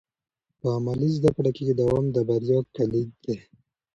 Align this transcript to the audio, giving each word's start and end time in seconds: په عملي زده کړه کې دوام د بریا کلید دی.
په 0.59 0.67
عملي 0.77 1.09
زده 1.17 1.31
کړه 1.37 1.51
کې 1.55 1.63
دوام 1.79 2.05
د 2.15 2.17
بریا 2.27 2.59
کلید 2.75 3.09
دی. 3.25 3.37